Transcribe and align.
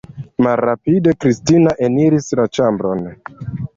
Malrapide 0.45 1.13
Kristina 1.25 1.75
eniris 1.89 2.31
la 2.41 2.47
ĉambron. 2.59 3.05